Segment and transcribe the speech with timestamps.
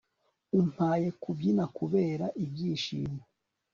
[0.59, 3.21] umpaye kubyina kubera ibyishimo